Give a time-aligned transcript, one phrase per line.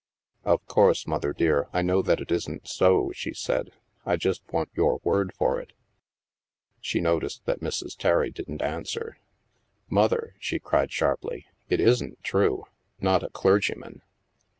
[0.43, 1.05] "Of course.
[1.05, 3.71] Mother dear, I know that it isn't so," she said."
[4.03, 5.73] I just want your word for it."
[6.79, 7.95] She noticed that Mrs.
[7.95, 9.19] Terry didn't answer."
[9.91, 12.63] Mother," she cried sharply," it isn't true?
[12.99, 14.01] Not a clergyman